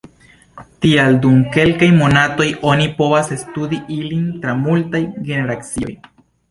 [0.85, 5.97] Tial dum kelkaj monatoj oni povas studi ilin tra multaj generacioj.